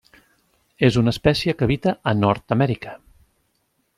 [0.87, 2.97] És una espècie que habita a Nord-amèrica.